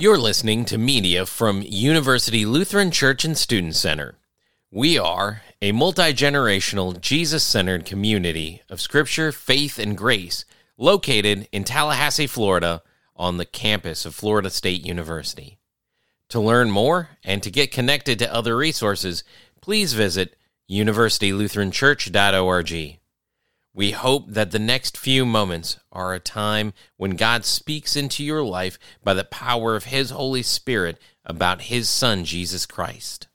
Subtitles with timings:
[0.00, 4.14] You're listening to media from University Lutheran Church and Student Center.
[4.70, 10.44] We are a multi generational, Jesus centered community of scripture, faith, and grace
[10.76, 12.80] located in Tallahassee, Florida,
[13.16, 15.58] on the campus of Florida State University.
[16.28, 19.24] To learn more and to get connected to other resources,
[19.60, 20.36] please visit
[20.70, 22.97] universitylutheranchurch.org.
[23.78, 28.42] We hope that the next few moments are a time when God speaks into your
[28.42, 33.28] life by the power of His Holy Spirit about His Son, Jesus Christ.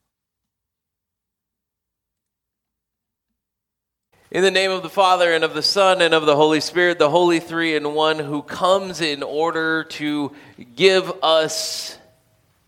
[4.32, 7.00] In the name of the Father, and of the Son, and of the Holy Spirit,
[7.00, 10.34] the Holy Three in One, who comes in order to
[10.76, 11.98] give us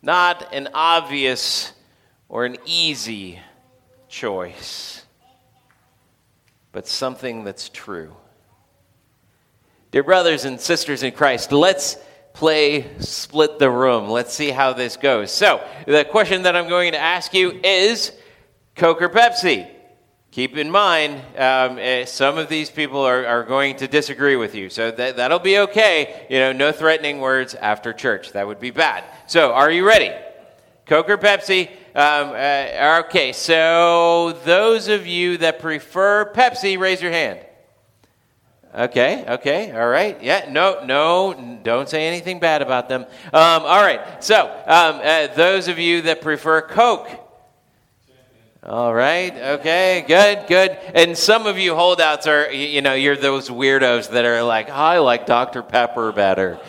[0.02, 1.74] not an obvious
[2.30, 3.42] or an easy
[4.08, 5.05] choice,
[6.76, 8.14] but something that's true.
[9.92, 11.96] Dear brothers and sisters in Christ, let's
[12.34, 14.10] play split the room.
[14.10, 15.32] Let's see how this goes.
[15.32, 18.12] So, the question that I'm going to ask you is
[18.76, 19.72] Coke or Pepsi?
[20.32, 24.54] Keep in mind, um, eh, some of these people are, are going to disagree with
[24.54, 24.70] you.
[24.70, 26.28] So that, that'll be okay.
[26.30, 28.34] You know, no threatening words after church.
[28.34, 29.06] That would be bad.
[29.28, 30.12] So, are you ready?
[30.86, 31.70] Coke or Pepsi?
[31.96, 37.40] Um, uh, okay, so those of you that prefer Pepsi, raise your hand.
[38.78, 40.22] Okay, okay, all right.
[40.22, 43.04] Yeah, no, no, don't say anything bad about them.
[43.04, 47.08] Um, all right, so um, uh, those of you that prefer Coke,
[48.62, 50.72] all right, okay, good, good.
[50.94, 54.74] And some of you holdouts are, you know, you're those weirdos that are like, oh,
[54.74, 55.64] I like Dr.
[55.64, 56.60] Pepper better.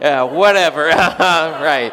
[0.00, 1.92] Yeah, whatever, right.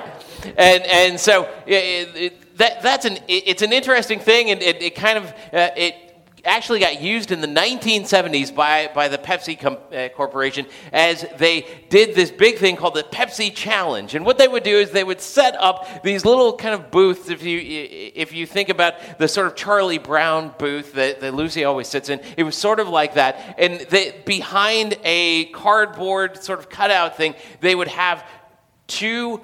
[0.57, 4.95] And, and so it, it, that, that's an, it's an interesting thing, and it, it
[4.95, 5.95] kind of, uh, it
[6.43, 11.65] actually got used in the 1970s by, by the Pepsi com- uh, Corporation as they
[11.89, 14.13] did this big thing called the Pepsi Challenge.
[14.13, 17.29] And what they would do is they would set up these little kind of booths.
[17.29, 21.63] If you, if you think about the sort of Charlie Brown booth that, that Lucy
[21.63, 23.55] always sits in, it was sort of like that.
[23.57, 28.25] And they, behind a cardboard sort of cutout thing, they would have
[28.87, 29.41] two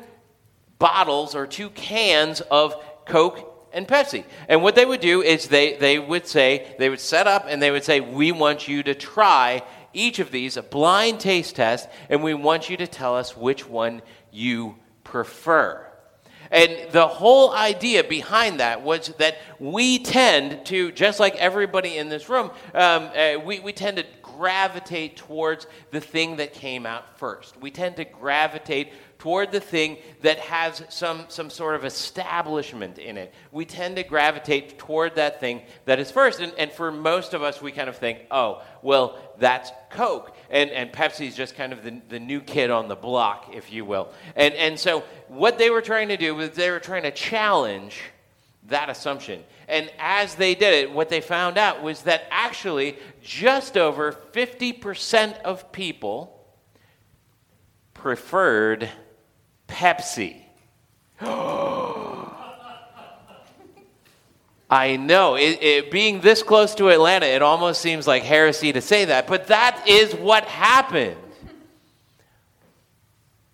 [0.79, 4.23] bottles or two cans of Coke and Pepsi.
[4.47, 7.61] And what they would do is they, they would say, they would set up and
[7.61, 11.87] they would say, We want you to try each of these, a blind taste test,
[12.09, 14.01] and we want you to tell us which one
[14.31, 15.81] you prefer.
[16.51, 22.09] And the whole idea behind that was that we tend to, just like everybody in
[22.09, 27.17] this room, um, uh, we, we tend to gravitate towards the thing that came out
[27.17, 27.59] first.
[27.59, 28.91] We tend to gravitate
[29.25, 33.33] toward the thing that has some, some sort of establishment in it.
[33.51, 36.41] We tend to gravitate toward that thing that is first.
[36.41, 40.37] And, and for most of us, we kind of think, oh, well, that's Coke.
[40.51, 43.73] And, and Pepsi is just kind of the, the new kid on the block, if
[43.73, 44.09] you will.
[44.35, 47.99] And, and so what they were trying to do was they were trying to challenge
[48.67, 49.43] that assumption.
[49.67, 55.41] And as they did it, what they found out was that actually just over 50%
[55.41, 56.31] of people
[57.95, 58.87] preferred
[59.67, 60.41] Pepsi.
[64.69, 65.35] I know.
[65.35, 69.27] It, it, being this close to Atlanta, it almost seems like heresy to say that,
[69.27, 71.17] but that is what happened.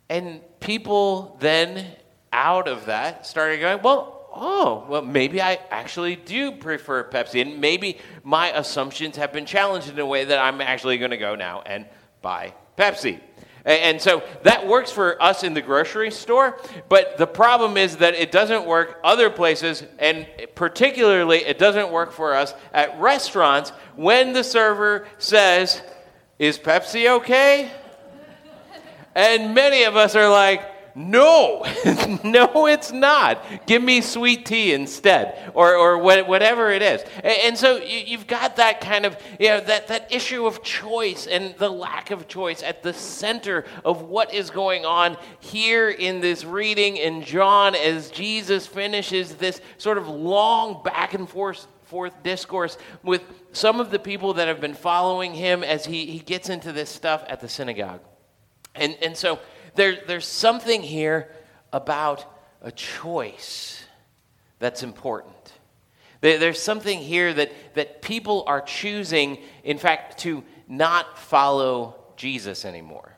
[0.09, 1.85] And people then,
[2.33, 7.41] out of that, started going, well, oh, well, maybe I actually do prefer Pepsi.
[7.41, 11.17] And maybe my assumptions have been challenged in a way that I'm actually going to
[11.17, 11.85] go now and
[12.21, 13.19] buy Pepsi.
[13.63, 18.15] And so that works for us in the grocery store, but the problem is that
[18.15, 24.33] it doesn't work other places, and particularly it doesn't work for us at restaurants when
[24.33, 25.81] the server says,
[26.39, 27.71] Is Pepsi okay?
[29.13, 30.63] And many of us are like,
[30.95, 31.65] no,
[32.23, 33.43] no, it's not.
[33.65, 37.03] Give me sweet tea instead, or, or whatever it is.
[37.23, 41.55] And so you've got that kind of, you know, that, that issue of choice and
[41.57, 46.43] the lack of choice at the center of what is going on here in this
[46.43, 52.77] reading in John as Jesus finishes this sort of long back and forth forth discourse
[53.03, 53.21] with
[53.51, 56.89] some of the people that have been following him as he, he gets into this
[56.89, 57.99] stuff at the synagogue.
[58.75, 59.39] And, and so
[59.75, 61.29] there, there's something here
[61.73, 62.25] about
[62.61, 63.83] a choice
[64.59, 65.33] that's important.
[66.21, 72.65] There, there's something here that, that people are choosing, in fact, to not follow Jesus
[72.65, 73.17] anymore.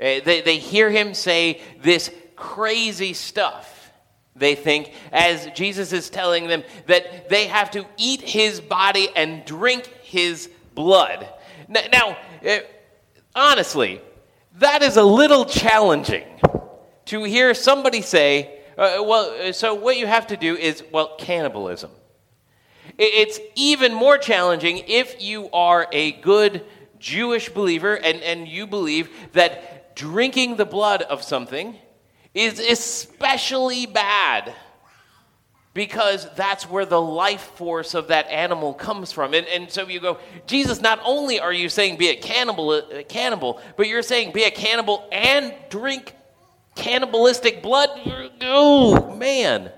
[0.00, 3.92] Uh, they, they hear him say this crazy stuff
[4.36, 9.44] they think, as Jesus is telling them that they have to eat his body and
[9.44, 11.28] drink his blood.
[11.66, 12.16] Now, now
[12.48, 12.58] uh,
[13.34, 14.00] honestly,
[14.58, 16.26] that is a little challenging
[17.06, 21.90] to hear somebody say, uh, well, so what you have to do is, well, cannibalism.
[22.96, 26.64] It's even more challenging if you are a good
[26.98, 31.76] Jewish believer and, and you believe that drinking the blood of something
[32.34, 34.54] is especially bad
[35.74, 39.34] because that's where the life force of that animal comes from.
[39.34, 43.04] And, and so you go, Jesus, not only are you saying be a cannibal, a
[43.04, 46.14] cannibal, but you're saying be a cannibal and drink
[46.74, 47.90] cannibalistic blood.
[48.40, 49.70] Oh, man.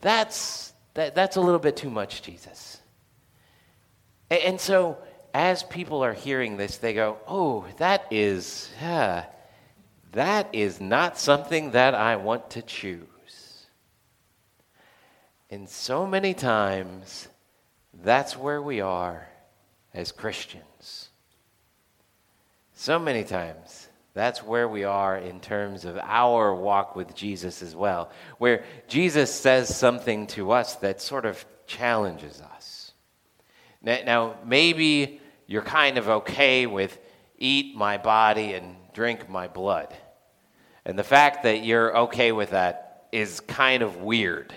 [0.00, 2.80] That's, that, that's a little bit too much, Jesus.
[4.30, 4.98] And, and so
[5.34, 9.22] as people are hearing this, they go, oh, that is, uh,
[10.12, 13.06] that is not something that I want to choose.
[15.50, 17.28] And so many times,
[18.02, 19.28] that's where we are
[19.94, 21.08] as Christians.
[22.72, 27.76] So many times, that's where we are in terms of our walk with Jesus as
[27.76, 32.92] well, where Jesus says something to us that sort of challenges us.
[33.82, 36.98] Now, maybe you're kind of okay with
[37.38, 39.94] eat my body and drink my blood.
[40.84, 44.52] And the fact that you're okay with that is kind of weird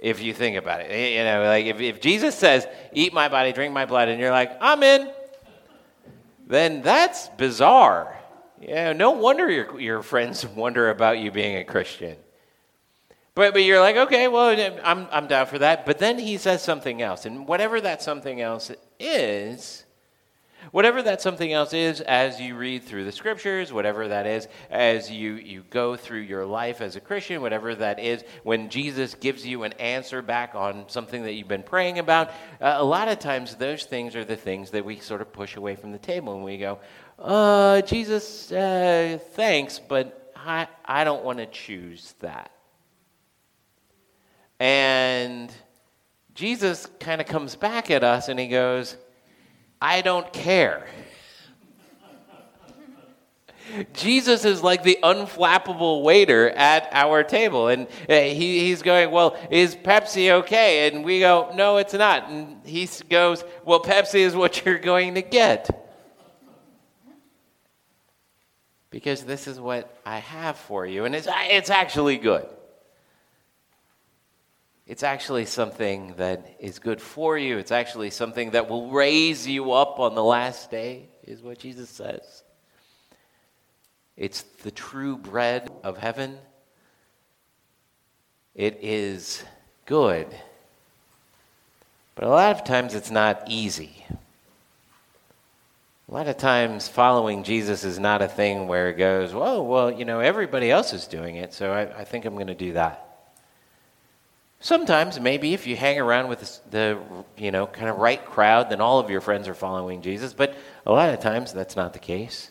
[0.00, 1.12] if you think about it.
[1.12, 4.30] You know, like if, if Jesus says, eat my body, drink my blood, and you're
[4.30, 5.10] like, I'm in,
[6.46, 8.16] then that's bizarre.
[8.60, 12.16] Yeah, no wonder your, your friends wonder about you being a Christian.
[13.34, 15.86] But, but you're like, okay, well, I'm, I'm down for that.
[15.86, 17.26] But then he says something else.
[17.26, 19.84] And whatever that something else is,
[20.72, 25.10] Whatever that something else is as you read through the scriptures, whatever that is as
[25.10, 29.46] you, you go through your life as a Christian, whatever that is when Jesus gives
[29.46, 32.28] you an answer back on something that you've been praying about,
[32.60, 35.56] uh, a lot of times those things are the things that we sort of push
[35.56, 36.78] away from the table and we go,
[37.18, 42.50] uh, Jesus, uh, thanks, but I, I don't want to choose that.
[44.58, 45.52] And
[46.34, 48.96] Jesus kind of comes back at us and he goes,
[49.80, 50.86] I don't care.
[53.92, 57.68] Jesus is like the unflappable waiter at our table.
[57.68, 60.88] And uh, he, he's going, Well, is Pepsi okay?
[60.88, 62.28] And we go, No, it's not.
[62.28, 65.76] And he goes, Well, Pepsi is what you're going to get.
[68.90, 71.04] Because this is what I have for you.
[71.04, 72.48] And it's, it's actually good.
[74.90, 77.58] It's actually something that is good for you.
[77.58, 81.88] It's actually something that will raise you up on the last day, is what Jesus
[81.88, 82.42] says.
[84.16, 86.38] It's the true bread of heaven.
[88.56, 89.44] It is
[89.86, 90.26] good.
[92.16, 94.04] But a lot of times it's not easy.
[96.08, 99.92] A lot of times following Jesus is not a thing where it goes, whoa, well,
[99.92, 102.72] you know, everybody else is doing it, so I, I think I'm going to do
[102.72, 103.09] that.
[104.62, 106.98] Sometimes, maybe if you hang around with the,
[107.38, 110.34] you know, kind of right crowd, then all of your friends are following Jesus.
[110.34, 110.54] But
[110.84, 112.50] a lot of times, that's not the case.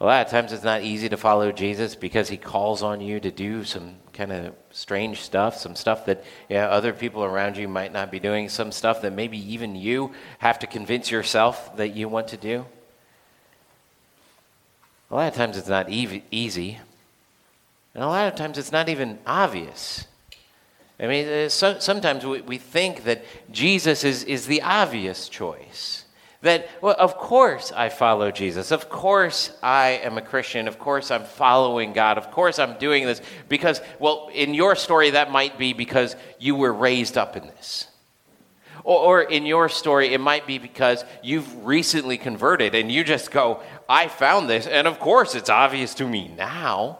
[0.00, 3.20] A lot of times, it's not easy to follow Jesus because he calls on you
[3.20, 7.68] to do some kind of strange stuff, some stuff that yeah, other people around you
[7.68, 11.88] might not be doing, some stuff that maybe even you have to convince yourself that
[11.88, 12.64] you want to do.
[15.10, 16.78] A lot of times, it's not easy.
[17.94, 20.06] And a lot of times, it's not even obvious.
[21.00, 26.04] I mean, uh, so, sometimes we, we think that Jesus is, is the obvious choice.
[26.42, 28.70] That, well, of course I follow Jesus.
[28.70, 30.68] Of course I am a Christian.
[30.68, 32.16] Of course I'm following God.
[32.16, 36.54] Of course I'm doing this because, well, in your story, that might be because you
[36.54, 37.88] were raised up in this.
[38.84, 43.32] Or, or in your story, it might be because you've recently converted and you just
[43.32, 46.98] go, I found this, and of course it's obvious to me now.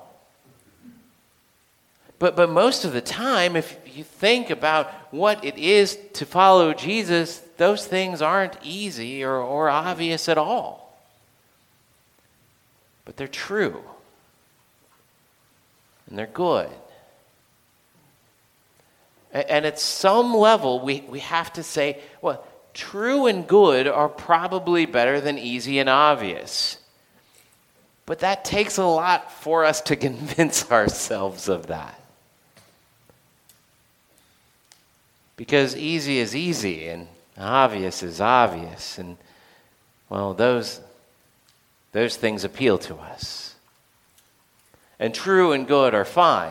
[2.18, 6.72] But, but most of the time, if you think about what it is to follow
[6.72, 10.96] Jesus, those things aren't easy or, or obvious at all.
[13.04, 13.82] But they're true.
[16.08, 16.70] And they're good.
[19.32, 24.86] And at some level, we, we have to say, well, true and good are probably
[24.86, 26.78] better than easy and obvious.
[28.06, 31.97] But that takes a lot for us to convince ourselves of that.
[35.38, 37.06] Because easy is easy and
[37.38, 38.98] obvious is obvious.
[38.98, 39.16] And,
[40.10, 40.80] well, those,
[41.92, 43.54] those things appeal to us.
[44.98, 46.50] And true and good are fine.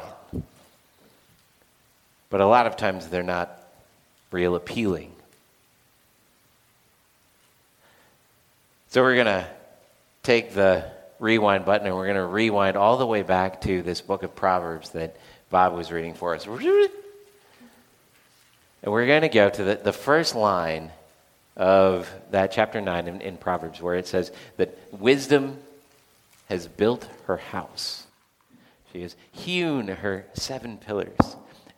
[2.29, 3.61] But a lot of times they're not
[4.31, 5.11] real appealing.
[8.87, 9.47] So we're going to
[10.23, 10.85] take the
[11.19, 14.33] rewind button and we're going to rewind all the way back to this book of
[14.33, 15.17] Proverbs that
[15.49, 16.47] Bob was reading for us.
[18.83, 20.91] And we're going to go to the, the first line
[21.55, 25.57] of that chapter 9 in, in Proverbs where it says that wisdom
[26.49, 28.05] has built her house.
[28.93, 31.17] She has hewn her seven pillars.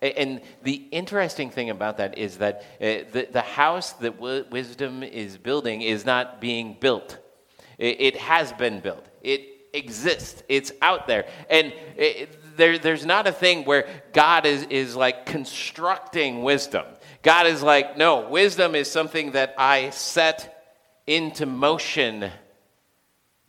[0.01, 5.37] And the interesting thing about that is that uh, the, the house that wisdom is
[5.37, 7.17] building is not being built.
[7.77, 9.05] It, has been built.
[9.21, 9.41] It
[9.73, 10.43] exists.
[10.49, 11.25] It's out there.
[11.49, 12.29] And it,
[12.59, 16.85] there, there's not a thing where God is, is like constructing wisdom.
[17.21, 20.55] God is like, no, wisdom is something that I set
[21.07, 22.31] into motion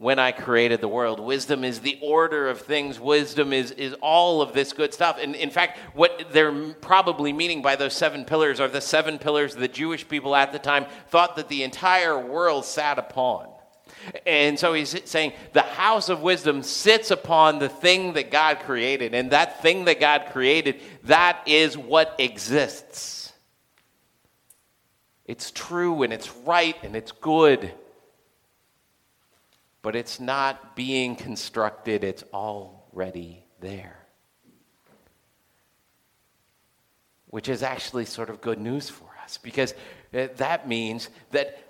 [0.00, 1.21] when I created the world.
[1.21, 2.99] Wisdom is the order of things.
[2.99, 5.19] Wisdom is, is all of this good stuff.
[5.21, 9.55] And in fact, what they're probably meaning by those seven pillars are the seven pillars
[9.55, 13.50] the Jewish people at the time thought that the entire world sat upon.
[14.26, 19.14] And so he's saying the house of wisdom sits upon the thing that God created.
[19.14, 23.33] And that thing that God created, that is what exists.
[25.26, 27.73] It's true and it's right and it's good
[29.83, 33.99] but it's not being constructed, it's already there.
[37.28, 39.73] Which is actually sort of good news for us because
[40.12, 41.69] uh, that means that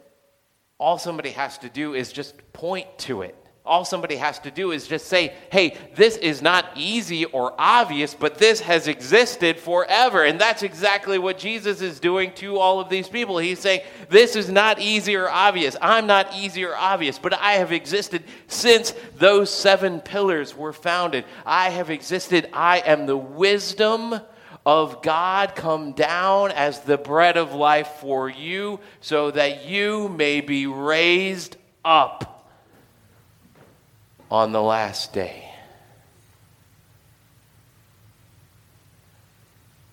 [0.80, 3.36] all somebody has to do is just point to it
[3.70, 8.14] all somebody has to do is just say, hey, this is not easy or obvious,
[8.14, 10.24] but this has existed forever.
[10.24, 13.38] And that's exactly what Jesus is doing to all of these people.
[13.38, 15.76] He's saying, this is not easy or obvious.
[15.80, 21.24] I'm not easy or obvious, but I have existed since those seven pillars were founded.
[21.44, 22.48] I have existed.
[22.52, 24.20] I am the wisdom
[24.64, 30.40] of God come down as the bread of life for you so that you may
[30.40, 32.48] be raised up
[34.30, 35.46] on the last day.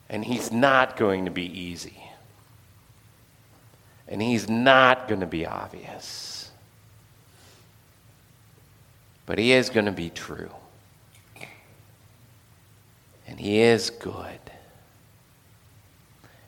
[0.10, 2.04] And he's not going to be easy.
[4.08, 6.50] And he's not going to be obvious.
[9.26, 10.52] But he is going to be true.
[13.28, 14.40] And he is good.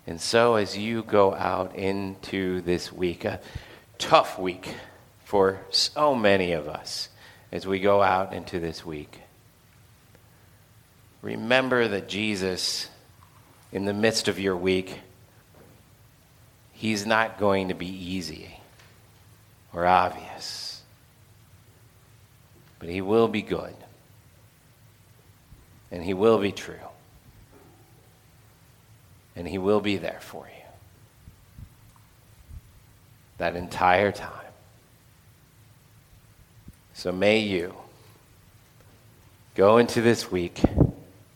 [0.10, 3.40] And so, as you go out into this week, a
[4.00, 4.74] tough week
[5.24, 7.10] for so many of us,
[7.52, 9.20] as we go out into this week.
[11.22, 12.90] Remember that Jesus,
[13.72, 14.98] in the midst of your week,
[16.72, 18.62] He's not going to be easy
[19.76, 20.82] or obvious,
[22.80, 23.76] but He will be good
[25.92, 26.89] and He will be true
[29.36, 30.60] and He will be there for you
[33.38, 34.32] that entire time.
[36.94, 37.74] So may you
[39.56, 40.62] go into this week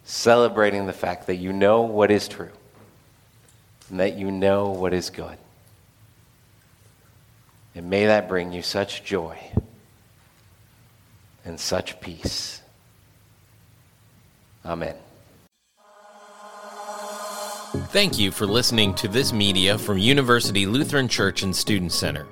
[0.03, 2.51] celebrating the fact that you know what is true
[3.89, 5.37] and that you know what is good.
[7.75, 9.37] And may that bring you such joy
[11.45, 12.61] and such peace.
[14.65, 14.95] Amen.
[17.93, 22.25] Thank you for listening to this media from University Lutheran Church and Student Center.